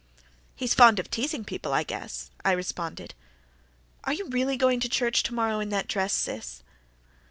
"He's 0.55 0.73
fond 0.73 0.97
of 0.97 1.11
teasing 1.11 1.45
people, 1.45 1.73
I 1.73 1.83
guess," 1.83 2.31
I 2.43 2.53
responded. 2.53 3.13
"Are 4.03 4.13
you 4.13 4.29
really 4.29 4.57
going 4.57 4.79
to 4.79 4.89
church 4.89 5.21
to 5.21 5.33
morrow 5.35 5.59
in 5.59 5.69
that 5.69 5.87
dress, 5.87 6.11
Sis?" 6.13 6.63